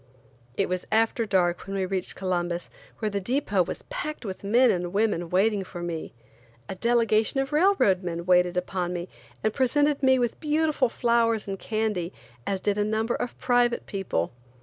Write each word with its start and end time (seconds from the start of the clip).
It 0.57 0.67
was 0.67 0.87
after 0.91 1.27
dark 1.27 1.67
when 1.67 1.75
we 1.75 1.85
reached 1.85 2.15
Columbus, 2.15 2.71
where 2.97 3.11
the 3.11 3.21
depot 3.21 3.61
was 3.61 3.83
packed 3.91 4.25
with 4.25 4.43
men 4.43 4.71
and 4.71 4.91
women 4.91 5.29
waiting 5.29 5.63
for 5.63 5.83
me. 5.83 6.11
A 6.67 6.73
delegation 6.73 7.39
of 7.39 7.53
railroad 7.53 8.01
men 8.01 8.25
waited 8.25 8.57
upon 8.57 8.93
me 8.93 9.09
and 9.43 9.53
presented 9.53 10.01
me 10.01 10.17
with 10.17 10.39
beautiful 10.39 10.89
flowers 10.89 11.47
and 11.47 11.59
candy, 11.59 12.11
as 12.47 12.59
did 12.59 12.79
a 12.79 12.83
number 12.83 13.13
of 13.13 13.37
private 13.37 13.85
people. 13.85 14.31